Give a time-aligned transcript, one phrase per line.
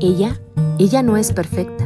[0.00, 0.40] Ella,
[0.78, 1.84] ella no es perfecta.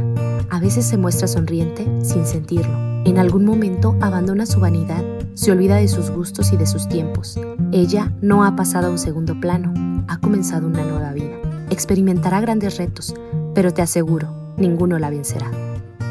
[0.51, 2.77] A veces se muestra sonriente sin sentirlo.
[3.07, 5.03] En algún momento abandona su vanidad,
[5.33, 7.41] se olvida de sus gustos y de sus tiempos.
[7.73, 9.73] Ella no ha pasado a un segundo plano,
[10.09, 11.39] ha comenzado una nueva vida.
[11.71, 13.15] Experimentará grandes retos,
[13.55, 15.51] pero te aseguro, ninguno la vencerá.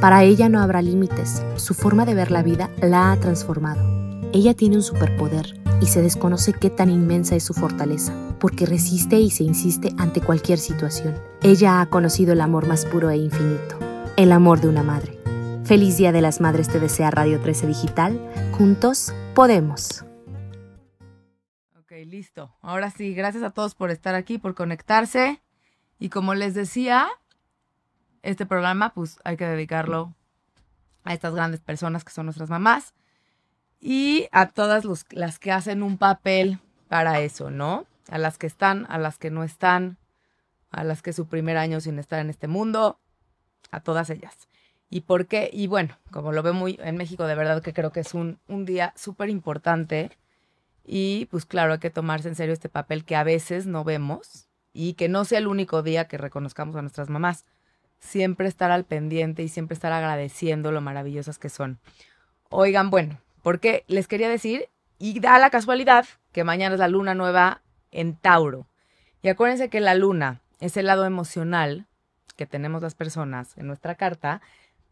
[0.02, 3.80] Para ella no habrá límites, su forma de ver la vida la ha transformado.
[4.34, 9.20] Ella tiene un superpoder y se desconoce qué tan inmensa es su fortaleza, porque resiste
[9.20, 11.20] y se insiste ante cualquier situación.
[11.42, 13.80] Ella ha conocido el amor más puro e infinito,
[14.16, 15.18] el amor de una madre.
[15.66, 18.20] Feliz Día de las Madres te desea Radio 13 Digital.
[18.52, 20.06] Juntos podemos.
[21.80, 22.54] Ok, listo.
[22.62, 25.42] Ahora sí, gracias a todos por estar aquí, por conectarse.
[25.98, 27.08] Y como les decía,
[28.22, 30.14] este programa, pues hay que dedicarlo
[31.04, 32.94] a estas grandes personas que son nuestras mamás
[33.82, 37.86] y a todas las que hacen un papel para eso, ¿no?
[38.10, 39.98] A las que están, a las que no están,
[40.70, 43.00] a las que su primer año sin estar en este mundo,
[43.72, 44.48] a todas ellas.
[44.90, 45.50] ¿Y por qué?
[45.52, 48.40] Y bueno, como lo veo muy en México, de verdad que creo que es un,
[48.48, 50.12] un día súper importante
[50.86, 54.48] y pues claro, hay que tomarse en serio este papel que a veces no vemos
[54.74, 57.46] y que no sea el único día que reconozcamos a nuestras mamás
[58.00, 61.80] siempre estar al pendiente y siempre estar agradeciendo lo maravillosas que son.
[62.50, 67.16] Oigan, bueno, porque les quería decir, y da la casualidad que mañana es la luna
[67.16, 67.62] nueva
[67.92, 68.68] en Tauro.
[69.22, 71.88] Y acuérdense que la luna es el lado emocional
[72.36, 74.42] que tenemos las personas en nuestra carta,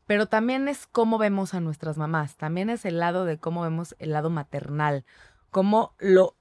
[0.06, 3.96] pero también es cómo vemos a nuestras mamás, también es el lado de cómo vemos
[4.00, 5.06] el lado maternal,
[5.52, 6.36] cómo lo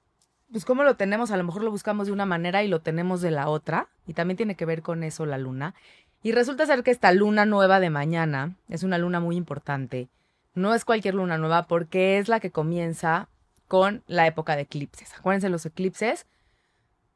[0.51, 3.21] pues cómo lo tenemos, a lo mejor lo buscamos de una manera y lo tenemos
[3.21, 5.75] de la otra, y también tiene que ver con eso la luna.
[6.23, 10.09] Y resulta ser que esta luna nueva de mañana es una luna muy importante.
[10.59, 13.29] No es cualquier luna nueva porque es la que comienza
[13.69, 15.13] con la época de eclipses.
[15.15, 16.25] Acuérdense, los eclipses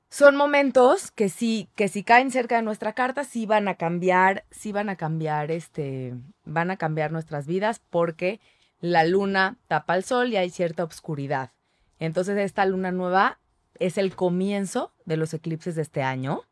[0.09, 4.45] son momentos que sí, que si caen cerca de nuestra carta, sí van a cambiar,
[4.49, 6.13] sí van a cambiar, este,
[6.45, 8.39] van a cambiar nuestras vidas porque
[8.79, 11.51] la luna tapa el sol y hay cierta oscuridad.
[11.99, 13.39] Entonces esta luna nueva
[13.77, 16.43] es el comienzo de los eclipses de este año.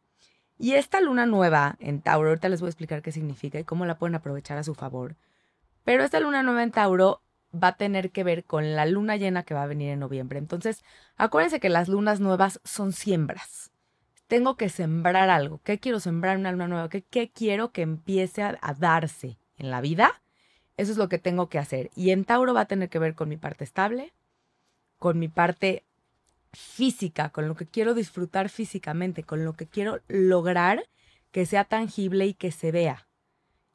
[0.60, 3.86] Y esta luna nueva en Tauro, ahorita les voy a explicar qué significa y cómo
[3.86, 5.16] la pueden aprovechar a su favor.
[5.84, 7.22] Pero esta luna nueva en Tauro
[7.52, 10.40] va a tener que ver con la luna llena que va a venir en noviembre.
[10.40, 10.84] Entonces,
[11.18, 13.72] acuérdense que las lunas nuevas son siembras.
[14.28, 15.60] Tengo que sembrar algo.
[15.64, 16.90] ¿Qué quiero sembrar en una luna nueva?
[16.90, 20.22] ¿Qué, quiero que empiece a darse en la vida?
[20.78, 21.92] Eso es lo que tengo que hacer.
[21.96, 24.14] Y en Tauro va a tener que ver con mi parte estable,
[24.98, 25.84] con mi parte
[26.54, 30.88] física, con lo que quiero disfrutar físicamente, con lo que quiero lograr
[31.32, 33.08] que sea tangible y que se vea.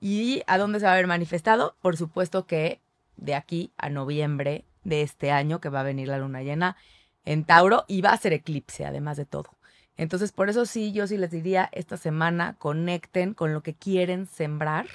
[0.09, 1.75] ¿Y a dónde se va a ver manifestado?
[1.83, 2.81] Por supuesto que
[3.17, 6.77] de aquí a noviembre de este año, que va a venir la luna llena
[7.25, 9.51] en Tauro y va a ser eclipse, además de todo.
[9.97, 14.27] Entonces, por eso sí, yo sí les diría, esta semana conecten con lo que quieren
[14.27, 14.87] sembrar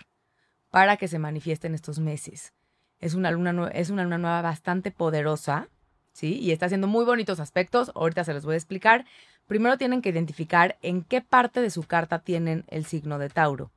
[0.69, 2.53] para que se manifiesten estos meses.
[3.01, 5.67] Es una luna, es una luna nueva bastante poderosa
[6.13, 6.39] ¿sí?
[6.39, 9.03] Y está haciendo muy bonitos aspectos, ahorita se los voy a explicar.
[9.45, 13.71] Primero tienen que identificar en qué parte de su carta tienen el signo de Tauro,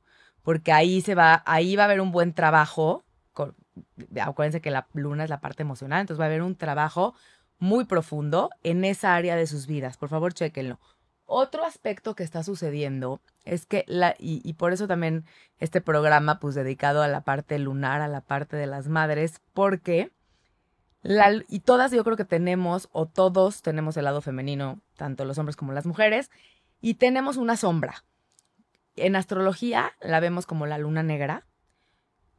[0.45, 3.03] porque ahí se va, ahí va a haber un buen trabajo.
[4.21, 7.15] acuérdense que la luna es la parte emocional, entonces va a haber un trabajo
[7.57, 9.97] muy profundo en esa área de sus vidas.
[9.97, 10.79] Por favor, chequenlo.
[11.25, 15.25] Otro aspecto que está sucediendo es que, la, y, por eso también
[15.59, 20.11] este programa, pues dedicado a la parte lunar, a la parte de las madres, porque
[21.47, 25.55] y todas yo creo que tenemos, o todos tenemos el lado femenino, tanto los hombres
[25.55, 26.29] como las mujeres,
[26.81, 28.03] y tenemos una sombra.
[28.95, 31.45] En astrología la vemos como la luna negra.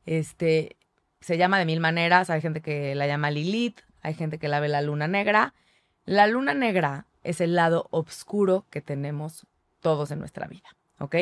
[0.05, 0.77] Este,
[1.21, 4.61] se llama de mil maneras, hay gente que la llama Lilith, hay gente que la
[4.61, 5.55] ve la luna negra.
[6.05, 9.47] La luna negra es el lado oscuro que tenemos
[9.81, 11.17] todos en nuestra vida, ¿ok?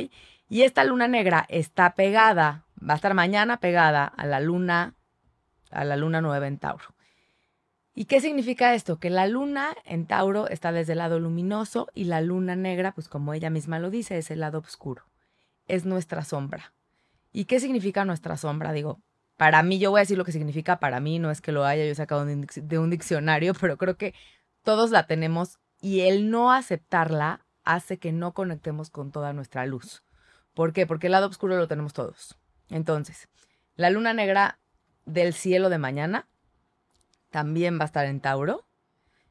[0.49, 4.95] Y esta luna negra está pegada, va a estar mañana pegada a la luna,
[5.71, 6.95] a la luna nueva en Tauro.
[7.95, 8.99] ¿Y qué significa esto?
[8.99, 13.09] Que la luna en Tauro está desde el lado luminoso y la luna negra, pues
[13.09, 15.05] como ella misma lo dice, es el lado oscuro.
[15.66, 16.72] Es nuestra sombra.
[17.33, 18.72] ¿Y qué significa nuestra sombra?
[18.72, 19.01] Digo,
[19.37, 21.65] para mí, yo voy a decir lo que significa para mí, no es que lo
[21.65, 24.15] haya yo sacado de un diccionario, pero creo que
[24.63, 30.03] todos la tenemos y el no aceptarla hace que no conectemos con toda nuestra luz.
[30.55, 30.87] ¿Por qué?
[30.87, 32.39] Porque el lado oscuro lo tenemos todos.
[32.71, 33.28] Entonces,
[33.77, 34.59] la luna negra
[35.05, 36.28] del cielo de mañana
[37.31, 38.65] también va a estar en Tauro.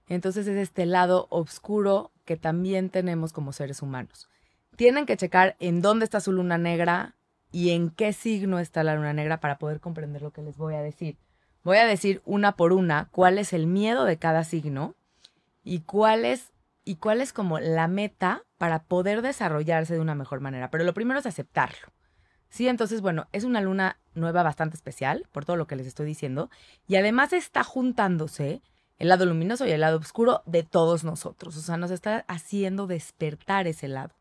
[0.07, 4.29] Entonces es este lado oscuro que también tenemos como seres humanos.
[4.75, 7.15] Tienen que checar en dónde está su luna negra
[7.51, 10.75] y en qué signo está la luna negra para poder comprender lo que les voy
[10.75, 11.17] a decir.
[11.63, 14.95] Voy a decir una por una cuál es el miedo de cada signo
[15.63, 16.51] y cuál es,
[16.83, 20.69] y cuál es como la meta para poder desarrollarse de una mejor manera.
[20.69, 21.93] Pero lo primero es aceptarlo.
[22.49, 26.05] Sí, entonces, bueno, es una luna nueva bastante especial, por todo lo que les estoy
[26.05, 26.51] diciendo,
[26.87, 28.61] y además está juntándose
[28.99, 31.57] el lado luminoso y el lado oscuro de todos nosotros.
[31.57, 34.13] O sea, nos está haciendo despertar ese lado.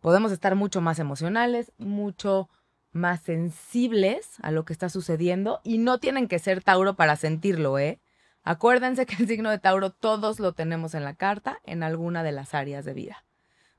[0.00, 2.48] Podemos estar mucho más emocionales, mucho
[2.92, 7.78] más sensibles a lo que está sucediendo y no tienen que ser Tauro para sentirlo,
[7.78, 8.00] ¿eh?
[8.44, 12.32] Acuérdense que el signo de Tauro todos lo tenemos en la carta en alguna de
[12.32, 13.24] las áreas de vida.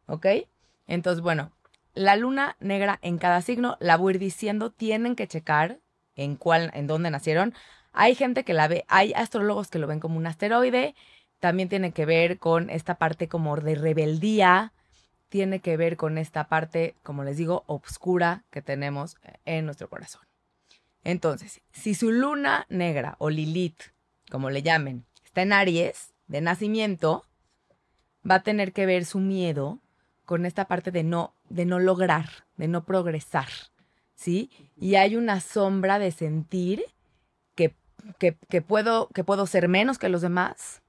[0.05, 0.27] ¿Ok?
[0.87, 1.51] Entonces, bueno,
[1.93, 5.79] la luna negra en cada signo, la voy a ir diciendo, tienen que checar
[6.15, 7.53] en cuál, en dónde nacieron.
[7.93, 10.95] Hay gente que la ve, hay astrólogos que lo ven como un asteroide,
[11.39, 14.73] también tiene que ver con esta parte como de rebeldía,
[15.29, 19.15] tiene que ver con esta parte, como les digo, oscura que tenemos
[19.45, 20.21] en nuestro corazón.
[21.03, 23.81] Entonces, si su luna negra o Lilith,
[24.29, 27.25] como le llamen, está en Aries de nacimiento,
[28.29, 29.79] va a tener que ver su miedo
[30.25, 33.47] con esta parte de no, de no lograr, de no progresar,
[34.15, 34.51] ¿sí?
[34.75, 36.83] Y hay una sombra de sentir
[37.55, 37.73] que,
[38.17, 40.81] que, puedo, que puedo ser menos que los demás,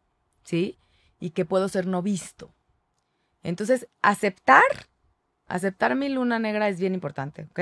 [0.45, 0.77] ¿sí?
[1.21, 2.53] Y que puedo ser no visto.
[3.43, 4.63] Entonces, aceptar,
[5.47, 7.61] aceptar mi luna negra es bien importante, ¿ok?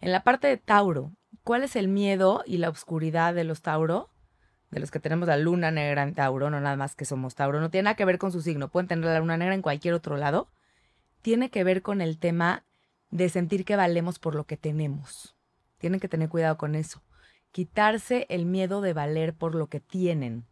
[0.00, 4.10] En la parte de Tauro, ¿cuál es el miedo y la oscuridad de los Tauro?
[4.70, 7.60] De los que tenemos la luna negra en Tauro, no nada más que somos Tauro,
[7.60, 9.94] no tiene nada que ver con su signo, pueden tener la luna negra en cualquier
[9.94, 10.50] otro lado,
[11.22, 12.64] tiene que ver con el tema
[13.10, 15.36] de sentir que valemos por lo que tenemos.
[15.78, 17.02] Tienen que tener cuidado con eso.
[17.52, 20.44] Quitarse el miedo de valer por lo que tienen.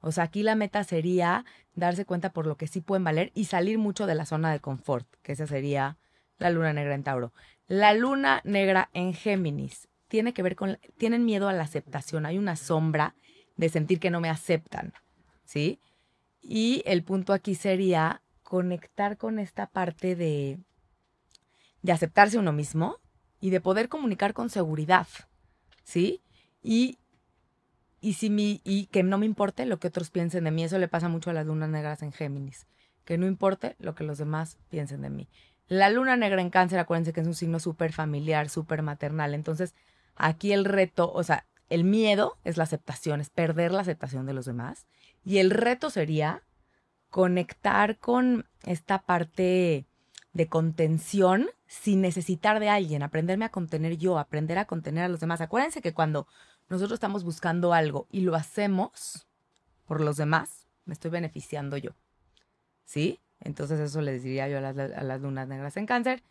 [0.00, 1.44] O sea, aquí la meta sería
[1.74, 4.60] darse cuenta por lo que sí pueden valer y salir mucho de la zona de
[4.60, 5.98] confort, que esa sería
[6.38, 7.32] la luna negra en Tauro.
[7.68, 12.38] La luna negra en Géminis tiene que ver con, tienen miedo a la aceptación, hay
[12.38, 13.14] una sombra
[13.56, 14.92] de sentir que no me aceptan,
[15.44, 15.78] ¿sí?
[16.42, 20.58] Y el punto aquí sería conectar con esta parte de,
[21.82, 22.96] de aceptarse uno mismo
[23.40, 25.06] y de poder comunicar con seguridad,
[25.84, 26.22] ¿sí?
[26.62, 26.98] Y,
[28.00, 30.78] y, si mi, y que no me importe lo que otros piensen de mí, eso
[30.78, 32.66] le pasa mucho a las lunas negras en Géminis,
[33.04, 35.28] que no importe lo que los demás piensen de mí.
[35.68, 39.74] La luna negra en cáncer, acuérdense que es un signo súper familiar, súper maternal, entonces
[40.16, 44.32] aquí el reto, o sea, el miedo es la aceptación, es perder la aceptación de
[44.32, 44.86] los demás,
[45.24, 46.42] y el reto sería
[47.10, 49.86] conectar con esta parte
[50.32, 55.20] de contención sin necesitar de alguien, aprenderme a contener yo, aprender a contener a los
[55.20, 55.40] demás.
[55.40, 56.26] Acuérdense que cuando
[56.70, 59.26] nosotros estamos buscando algo y lo hacemos
[59.86, 61.90] por los demás, me estoy beneficiando yo.
[62.86, 63.20] ¿Sí?
[63.40, 66.22] Entonces eso les diría yo a las, lunas negras en cáncer.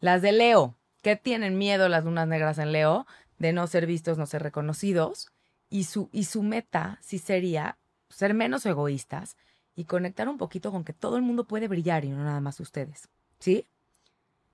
[0.00, 3.06] Las de Leo, ¿qué tienen miedo las lunas negras en Leo?
[3.38, 5.30] De no ser vistos, no ser reconocidos.
[5.70, 7.78] Y su, y su meta sí sería
[8.08, 9.36] ser menos egoístas,
[9.74, 12.60] y conectar un poquito con que todo el mundo puede brillar y no nada más
[12.60, 13.08] ustedes,
[13.38, 13.66] ¿sí?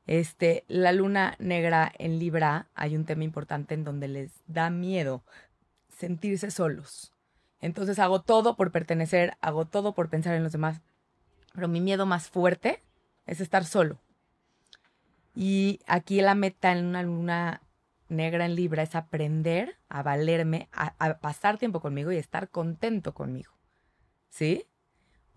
[0.08, 5.22] Este, la luna negra en Libra hay un tema importante en donde les da miedo
[5.88, 7.12] sentirse solos.
[7.60, 10.80] Entonces hago todo por pertenecer, hago todo por pensar en los demás,
[11.54, 12.82] pero mi miedo más fuerte
[13.26, 14.00] es estar solo.
[15.36, 17.62] Y aquí la meta en una luna
[18.08, 23.12] negra en Libra es aprender a valerme, a, a pasar tiempo conmigo y estar contento
[23.12, 23.52] conmigo.
[24.30, 24.66] ¿Sí?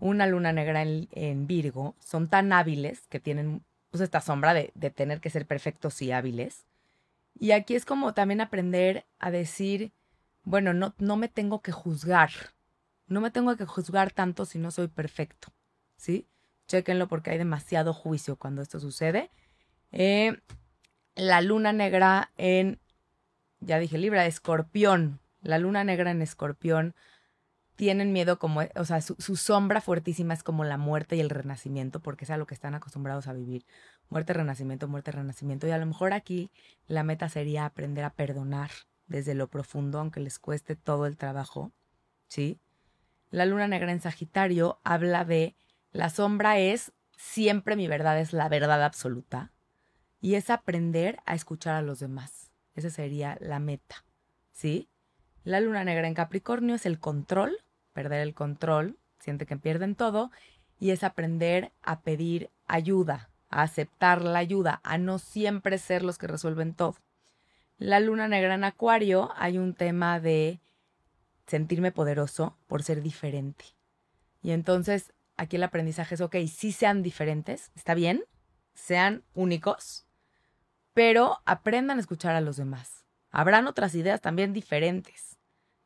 [0.02, 4.90] una luna negra en, Virgo son tan hábiles que tienen pues, esta sombra de, de,
[4.90, 6.66] tener que ser perfectos y hábiles.
[7.38, 9.92] Y aquí es como también aprender a decir,
[10.42, 12.30] bueno, no, no me tengo que juzgar,
[13.06, 15.52] no me tengo que juzgar tanto si no soy perfecto,
[15.96, 16.26] ¿sí?
[16.66, 19.30] Chéquenlo porque hay demasiado juicio cuando esto sucede.
[19.90, 20.38] Eh,
[21.14, 22.80] la luna negra en,
[23.60, 25.20] ya dije Libra, escorpión.
[25.42, 26.94] La luna negra en escorpión
[27.82, 31.98] tienen miedo como, o sea, su, sombra fuertísima es como la muerte y el renacimiento,
[31.98, 33.66] porque es a lo que están acostumbrados a vivir.
[34.08, 35.66] Muerte, renacimiento, muerte, renacimiento.
[35.66, 36.52] Y a lo mejor aquí
[36.86, 38.70] la meta sería aprender a perdonar
[39.08, 41.72] desde lo profundo, aunque les cueste todo el trabajo,
[42.28, 42.60] ¿sí?
[43.30, 45.56] La luna negra en Sagitario habla de
[45.90, 49.50] la sombra es siempre mi verdad, es la verdad absoluta.
[50.20, 52.52] Y es aprender a escuchar a los demás.
[52.76, 54.04] Esa sería la meta,
[54.52, 54.88] ¿sí?
[55.42, 57.58] La luna negra en Capricornio es el control
[57.92, 60.30] perder el control, siente que pierden todo,
[60.78, 66.18] y es aprender a pedir ayuda, a aceptar la ayuda, a no siempre ser los
[66.18, 66.96] que resuelven todo.
[67.78, 70.60] La luna negra en Acuario hay un tema de
[71.46, 73.64] sentirme poderoso por ser diferente.
[74.42, 78.24] Y entonces aquí el aprendizaje es, ok, sí sean diferentes, está bien,
[78.74, 80.06] sean únicos,
[80.94, 83.04] pero aprendan a escuchar a los demás.
[83.30, 85.38] Habrán otras ideas también diferentes,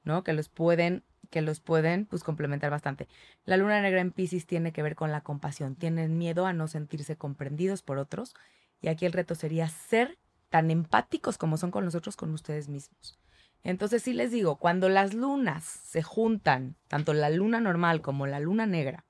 [0.02, 0.24] ¿no?
[0.24, 3.08] Que los pueden que los pueden pues complementar bastante.
[3.44, 6.68] La luna negra en Pisces tiene que ver con la compasión, tienen miedo a no
[6.68, 8.34] sentirse comprendidos por otros
[8.80, 10.18] y aquí el reto sería ser
[10.48, 13.18] tan empáticos como son con nosotros con ustedes mismos.
[13.62, 18.38] Entonces sí les digo, cuando las lunas se juntan, tanto la luna normal como la
[18.38, 19.04] luna negra,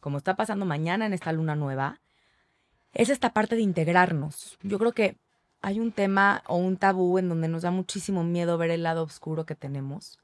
[0.00, 2.00] como está pasando mañana en esta luna nueva,
[2.92, 4.58] es esta parte de integrarnos.
[4.62, 5.16] Yo creo que
[5.62, 9.02] hay un tema o un tabú en donde nos da muchísimo miedo ver el lado
[9.04, 10.18] oscuro que tenemos.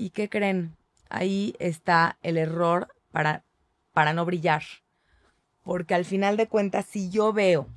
[0.00, 0.78] ¿Y qué creen?
[1.10, 3.44] Ahí está el error para,
[3.92, 4.62] para no brillar.
[5.62, 7.68] Porque al final de cuentas, si yo veo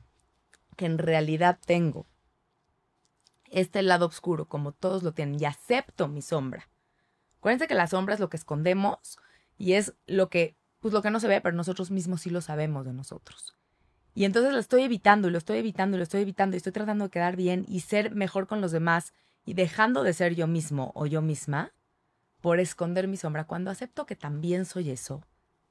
[0.78, 2.06] que en realidad tengo
[3.52, 6.70] este lado oscuro, como todos lo tienen, y acepto mi sombra.
[7.40, 9.20] Acuérdense que la sombra es lo que escondemos
[9.58, 12.40] y es lo que, pues lo que no se ve, pero nosotros mismos sí lo
[12.40, 13.54] sabemos de nosotros.
[14.16, 16.72] Y entonces lo estoy evitando y lo estoy evitando y lo estoy evitando y estoy
[16.72, 19.14] tratando de quedar bien y ser mejor con los demás
[19.44, 21.74] y dejando de ser yo mismo o yo misma
[22.44, 23.46] por esconder mi sombra.
[23.46, 25.24] Cuando acepto que también soy eso,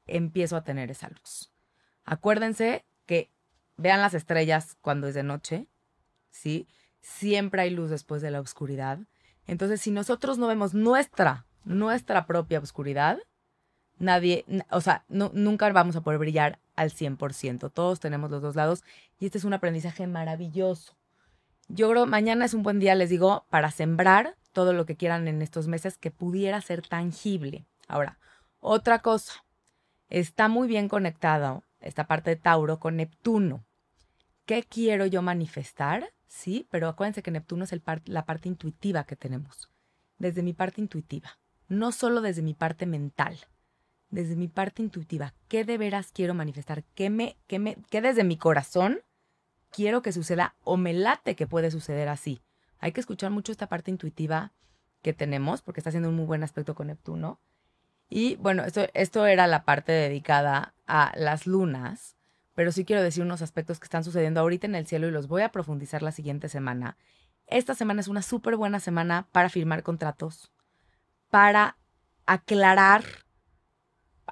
[0.07, 1.53] empiezo a tener esa luz.
[2.07, 3.31] Acuérdense que
[3.77, 5.67] vean las estrellas cuando es de noche,
[6.31, 6.67] ¿sí?
[7.03, 9.01] Siempre hay luz después de la oscuridad.
[9.47, 13.19] Entonces, si nosotros no vemos nuestra, nuestra propia oscuridad,
[13.99, 17.71] nadie, o sea, nunca vamos a poder brillar al 100%.
[17.71, 18.83] Todos tenemos los dos lados
[19.21, 20.97] y este es un aprendizaje maravilloso.
[21.69, 25.29] Yo creo mañana es un buen día, les digo, para sembrar todo lo que quieran
[25.29, 27.67] en estos meses que pudiera ser tangible.
[27.89, 28.19] Ahora,
[28.61, 29.45] otra cosa,
[30.09, 33.65] está muy bien conectado esta parte de Tauro con Neptuno.
[34.47, 36.13] ¿Qué quiero yo manifestar?
[36.27, 39.71] Sí, pero acuérdense que Neptuno es el la parte intuitiva que tenemos.
[40.19, 43.39] Desde mi parte intuitiva, no solo desde mi parte mental
[44.13, 48.25] desde mi parte intuitiva, qué de veras quiero manifestar, qué, me, qué, me, qué desde
[48.25, 49.01] mi corazón
[49.71, 52.43] quiero que suceda o me late que puede suceder así.
[52.83, 54.51] Hay que escuchar mucho esta parte intuitiva
[55.03, 57.39] que tenemos porque está haciendo un muy buen aspecto con Neptuno.
[58.11, 62.17] Y bueno, esto, esto era la parte dedicada a las lunas,
[62.57, 65.29] pero sí quiero decir unos aspectos que están sucediendo ahorita en el cielo y los
[65.29, 66.97] voy a profundizar la siguiente semana.
[67.47, 70.51] Esta semana es una súper buena semana para firmar contratos,
[71.31, 71.77] para
[72.27, 73.05] aclarar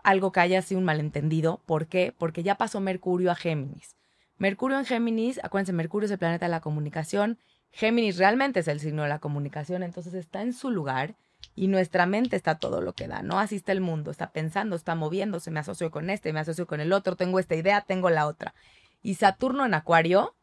[0.03, 1.63] algo que haya sido un malentendido.
[1.67, 2.13] ¿Por qué?
[2.19, 3.95] Porque ya pasó Mercurio a Géminis.
[4.39, 7.39] Mercurio en Géminis, acuérdense, Mercurio es el planeta de la comunicación.
[7.73, 11.15] Géminis realmente es el signo de la comunicación, entonces está en su lugar
[11.55, 13.39] y nuestra mente está todo lo que da, ¿no?
[13.39, 16.81] Así está el mundo, está pensando, está moviéndose, me asocio con este, me asocio con
[16.81, 18.55] el otro, tengo esta idea, tengo la otra.
[19.03, 20.35] Y Saturno en Acuario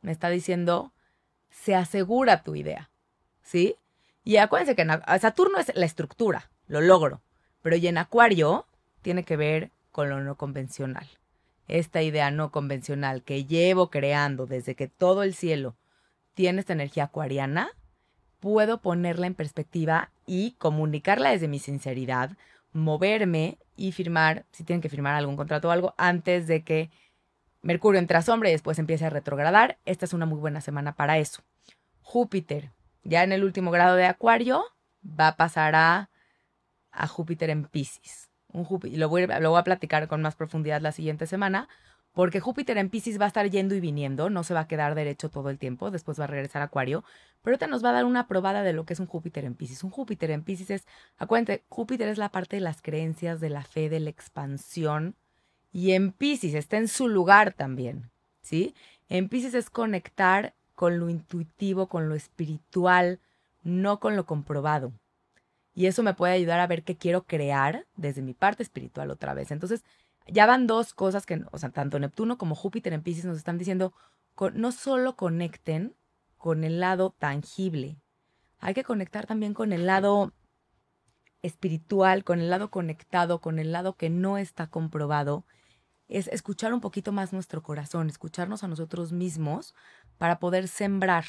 [0.00, 0.92] me está diciendo,
[1.50, 2.90] se asegura tu idea,
[3.42, 3.76] ¿sí?
[4.24, 4.86] Y acuérdense que
[5.20, 7.22] Saturno es la estructura, lo logro,
[7.62, 8.66] pero y en Acuario
[9.02, 11.08] tiene que ver con lo no convencional.
[11.68, 15.76] Esta idea no convencional que llevo creando desde que todo el cielo
[16.34, 17.70] tiene esta energía acuariana,
[18.40, 22.36] puedo ponerla en perspectiva y comunicarla desde mi sinceridad,
[22.72, 26.90] moverme y firmar, si tienen que firmar algún contrato o algo, antes de que
[27.62, 29.78] Mercurio entre a sombra y después empiece a retrogradar.
[29.84, 31.42] Esta es una muy buena semana para eso.
[32.00, 32.72] Júpiter,
[33.04, 34.64] ya en el último grado de Acuario,
[35.04, 36.10] va a pasar a,
[36.90, 38.30] a Júpiter en Pisces
[38.84, 41.68] y lo voy, lo voy a platicar con más profundidad la siguiente semana,
[42.12, 44.94] porque Júpiter en Pisces va a estar yendo y viniendo, no se va a quedar
[44.94, 47.04] derecho todo el tiempo, después va a regresar a Acuario,
[47.42, 49.54] pero ahorita nos va a dar una probada de lo que es un Júpiter en
[49.54, 49.84] Pisces.
[49.84, 50.86] Un Júpiter en Pisces es,
[51.18, 55.14] acuérdense, Júpiter es la parte de las creencias, de la fe, de la expansión,
[55.72, 58.10] y en Pisces está en su lugar también,
[58.42, 58.74] ¿sí?
[59.08, 63.20] En Pisces es conectar con lo intuitivo, con lo espiritual,
[63.62, 64.92] no con lo comprobado.
[65.74, 69.34] Y eso me puede ayudar a ver qué quiero crear desde mi parte espiritual otra
[69.34, 69.50] vez.
[69.50, 69.84] Entonces,
[70.30, 73.58] ya van dos cosas que, o sea, tanto Neptuno como Júpiter en Pisces nos están
[73.58, 73.92] diciendo,
[74.54, 75.94] no solo conecten
[76.38, 77.98] con el lado tangible,
[78.58, 80.32] hay que conectar también con el lado
[81.42, 85.44] espiritual, con el lado conectado, con el lado que no está comprobado,
[86.08, 89.74] es escuchar un poquito más nuestro corazón, escucharnos a nosotros mismos
[90.18, 91.24] para poder sembrar.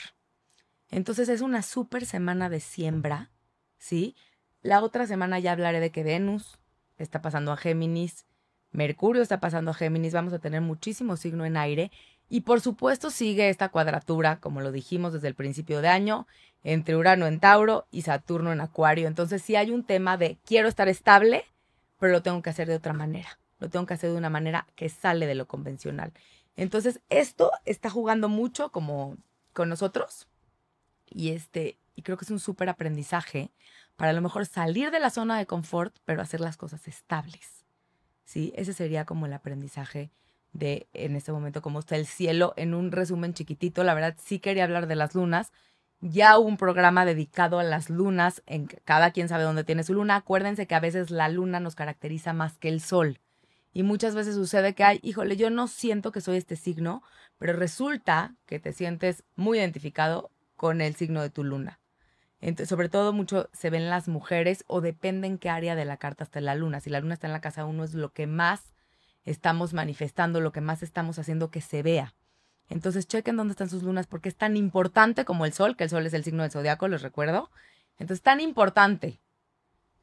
[0.89, 3.31] Entonces es una súper semana de siembra,
[3.77, 4.15] ¿sí?
[4.61, 6.59] La otra semana ya hablaré de que Venus
[6.97, 8.25] está pasando a Géminis,
[8.71, 11.91] Mercurio está pasando a Géminis, vamos a tener muchísimo signo en aire
[12.29, 16.27] y por supuesto sigue esta cuadratura, como lo dijimos desde el principio de año,
[16.63, 19.07] entre Urano en Tauro y Saturno en Acuario.
[19.07, 21.43] Entonces sí hay un tema de quiero estar estable,
[21.99, 23.37] pero lo tengo que hacer de otra manera.
[23.59, 26.13] Lo tengo que hacer de una manera que sale de lo convencional.
[26.55, 29.17] Entonces esto está jugando mucho como
[29.53, 30.27] con nosotros
[31.05, 33.51] y este y creo que es un súper aprendizaje
[33.97, 37.60] para a lo mejor salir de la zona de confort, pero hacer las cosas estables.
[38.31, 38.53] ¿Sí?
[38.55, 40.09] Ese sería como el aprendizaje
[40.53, 43.83] de en este momento cómo está el cielo en un resumen chiquitito.
[43.83, 45.51] La verdad sí quería hablar de las lunas
[46.01, 50.17] Ya un programa dedicado a las lunas, en cada quien sabe dónde tiene su luna.
[50.17, 53.19] Acuérdense que a veces la luna nos caracteriza más que el sol.
[53.73, 57.03] Y muchas veces sucede que hay, híjole, yo no siento que soy este signo,
[57.39, 61.80] pero resulta que te sientes muy identificado con el signo de tu luna.
[62.65, 66.23] Sobre todo mucho se ven las mujeres o depende en qué área de la carta
[66.23, 66.79] está la luna.
[66.79, 68.73] Si la luna está en la casa 1 es lo que más
[69.25, 72.15] estamos manifestando, lo que más estamos haciendo que se vea.
[72.69, 75.89] Entonces chequen dónde están sus lunas porque es tan importante como el sol, que el
[75.89, 77.51] sol es el signo del zodiaco, les recuerdo.
[78.01, 79.19] Entonces, tan importante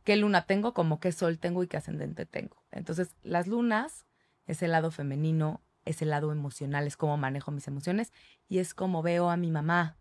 [0.04, 2.62] qué luna tengo como qué sol tengo y qué ascendente tengo.
[2.70, 4.06] Entonces, las lunas
[4.46, 8.12] es el lado femenino, es el lado emocional, es cómo manejo mis emociones
[8.48, 9.96] y es como veo a mi mamá.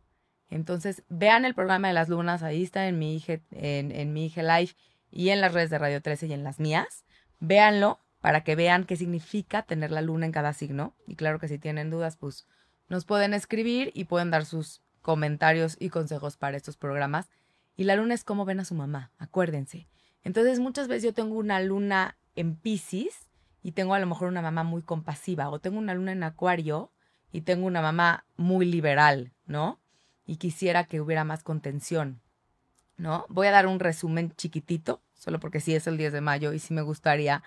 [0.50, 4.44] Entonces, vean el programa de las lunas, ahí está en mi hija, en, mi hija
[4.44, 4.74] Live
[5.12, 7.06] y en las redes de Radio 13 y en las mías.
[7.40, 10.96] Véanlo para que vean qué significa tener la luna en cada signo.
[11.06, 12.48] Y claro que si tienen dudas, pues
[12.88, 17.30] nos pueden escribir y pueden dar sus comentarios y consejos para estos programas.
[17.76, 19.88] Y la luna es cómo ven a su mamá, acuérdense.
[20.24, 23.28] Entonces muchas veces yo tengo una luna en Pisces
[23.62, 26.92] y tengo a lo mejor una mamá muy compasiva o tengo una luna en Acuario
[27.32, 29.80] y tengo una mamá muy liberal, ¿no?
[30.28, 32.22] Y quisiera que hubiera más contención,
[32.98, 33.26] ¿no?
[33.30, 36.60] Voy a dar un resumen chiquitito, solo porque sí es el 10 de mayo y
[36.60, 37.42] sí me gustaría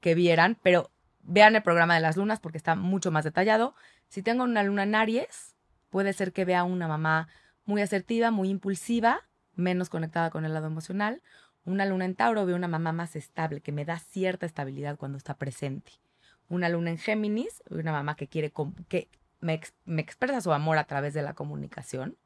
[0.00, 0.90] que vieran, pero
[1.22, 3.74] vean el programa de las lunas porque está mucho más detallado.
[4.08, 5.54] Si tengo una luna en Aries,
[5.90, 7.28] puede ser que vea una mamá
[7.64, 9.20] muy asertiva, muy impulsiva,
[9.54, 11.22] menos conectada con el lado emocional.
[11.64, 15.18] Una luna en Tauro veo una mamá más estable, que me da cierta estabilidad cuando
[15.18, 15.92] está presente.
[16.48, 18.52] Una luna en Géminis una mamá que quiere
[18.88, 19.08] que
[19.40, 19.54] me
[20.00, 22.16] expresa su amor a través de la comunicación.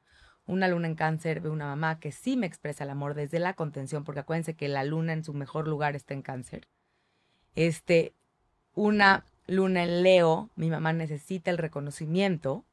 [0.47, 3.55] Una luna en cáncer veo una mamá que sí me expresa el amor desde la
[3.55, 6.69] contención, porque acuérdense que la luna en su mejor lugar está en cáncer.
[7.57, 8.15] Este,
[8.75, 12.65] una luna en Leo, mi mamá necesita el reconocimiento,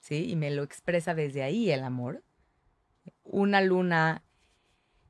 [0.00, 0.28] ¿sí?
[0.28, 2.22] Y me lo expresa desde ahí el amor.
[3.22, 4.22] Una luna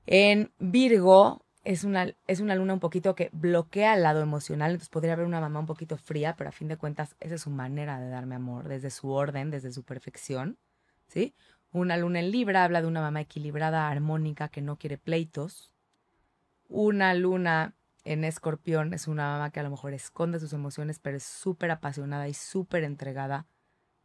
[0.06, 4.88] en Virgo es una, es una luna un poquito que bloquea el lado emocional, entonces
[4.88, 7.50] podría haber una mamá un poquito fría, pero a fin de cuentas esa es su
[7.50, 10.56] manera de darme amor, desde su orden, desde su perfección,
[11.08, 11.34] ¿sí?
[11.70, 15.70] Una luna en Libra habla de una mamá equilibrada, armónica, que no quiere pleitos.
[16.66, 21.18] Una luna en escorpión es una mamá que a lo mejor esconde sus emociones, pero
[21.18, 23.46] es súper apasionada y súper entregada,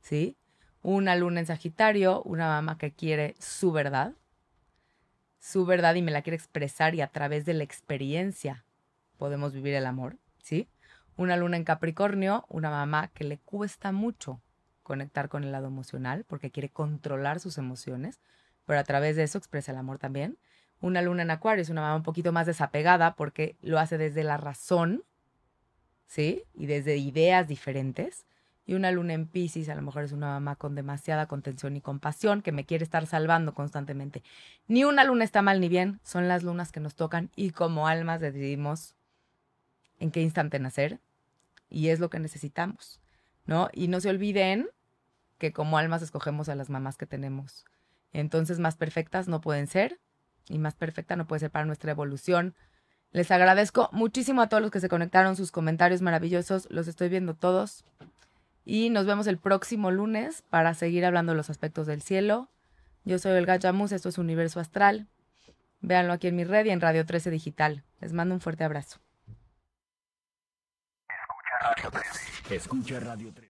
[0.01, 0.35] ¿sí?
[0.81, 4.13] Una luna en Sagitario, una mamá que quiere su verdad,
[5.39, 8.65] su verdad y me la quiere expresar y a través de la experiencia
[9.17, 10.67] podemos vivir el amor, ¿sí?
[11.15, 14.41] Una luna en Capricornio, una mamá que le cuesta mucho
[14.83, 18.19] conectar con el lado emocional porque quiere controlar sus emociones,
[18.65, 20.37] pero a través de eso expresa el amor también.
[20.81, 24.23] Una luna en Acuario es una mamá un poquito más desapegada porque lo hace desde
[24.23, 25.03] la razón,
[26.07, 26.43] ¿sí?
[26.53, 28.25] Y desde ideas diferentes.
[28.65, 31.81] Y una luna en Pisces a lo mejor es una mamá con demasiada contención y
[31.81, 34.23] compasión que me quiere estar salvando constantemente.
[34.67, 37.87] Ni una luna está mal ni bien, son las lunas que nos tocan y como
[37.87, 38.95] almas decidimos
[39.99, 40.99] en qué instante nacer
[41.69, 43.01] y es lo que necesitamos,
[43.45, 43.69] ¿no?
[43.73, 44.69] Y no se olviden
[45.43, 47.65] que como almas escogemos a las mamás que tenemos.
[48.13, 49.99] Entonces más perfectas no pueden ser
[50.47, 52.55] y más perfecta no puede ser para nuestra evolución.
[53.11, 57.33] Les agradezco muchísimo a todos los que se conectaron, sus comentarios maravillosos, los estoy viendo
[57.33, 57.83] todos.
[58.63, 62.47] Y nos vemos el próximo lunes para seguir hablando de los aspectos del cielo.
[63.03, 65.09] Yo soy Olga Yamus, esto es Universo Astral.
[65.81, 67.83] Véanlo aquí en mi red y en Radio 13 Digital.
[67.99, 69.01] Les mando un fuerte abrazo.
[71.09, 72.55] Escucha Radio 13.
[72.55, 73.41] Escucha Radio 13.